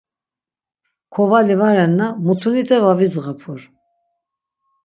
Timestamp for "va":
1.59-1.69, 2.85-2.93